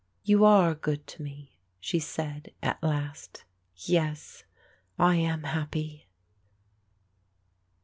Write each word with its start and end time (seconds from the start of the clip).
"You 0.23 0.43
are 0.45 0.73
good 0.73 1.05
to 1.09 1.21
me," 1.21 1.59
she 1.79 1.99
said 1.99 2.53
at 2.63 2.81
last. 2.81 3.43
"Yes, 3.75 4.45
I 4.97 5.17
am 5.17 5.43
happy." 5.43 6.07